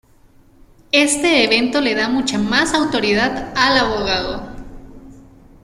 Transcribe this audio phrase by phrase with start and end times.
[0.91, 4.55] Este evento le da mucha más autoridad al abogado.